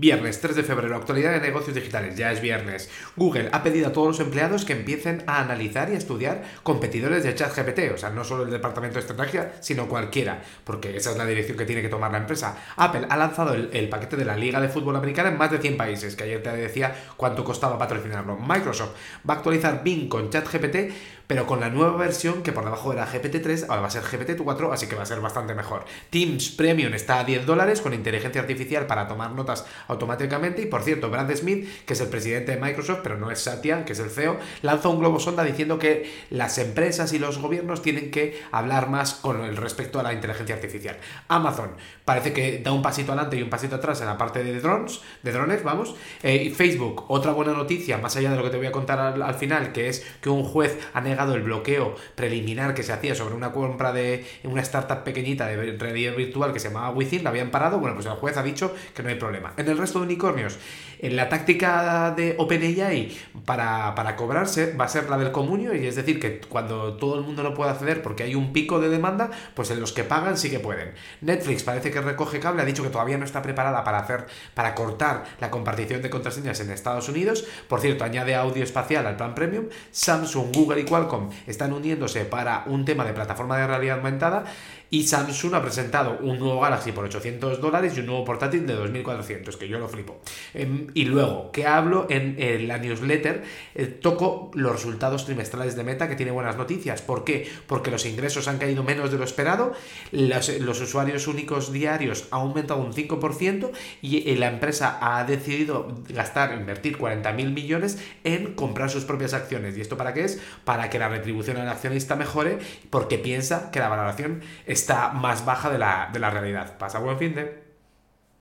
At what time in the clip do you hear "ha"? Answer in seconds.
3.50-3.64, 13.10-13.16, 50.94-51.00, 58.36-58.42, 72.62-72.64, 85.54-85.62, 105.00-105.24